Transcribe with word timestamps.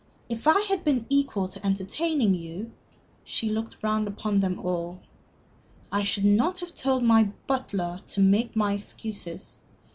If 0.29 0.47
I 0.47 0.61
had 0.61 0.83
been 0.83 1.05
equal 1.09 1.47
to 1.47 1.63
entertaining 1.63 2.33
you" 2.33 2.71
she 3.23 3.49
looked 3.49 3.77
round 3.83 4.07
upon 4.07 4.39
them 4.39 4.57
all 4.57 4.99
"I 5.91 6.01
should 6.01 6.25
not 6.25 6.57
have 6.57 6.73
told 6.73 7.03
my 7.03 7.25
butler 7.45 8.01
to 8.07 8.19
make 8.19 8.55
my 8.55 8.73
excuses. 8.73 9.59